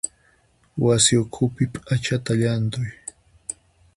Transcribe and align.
Wasi 0.83 1.13
ukhupi 1.23 1.63
p'achata 1.73 2.31
llanthuy. 2.39 2.91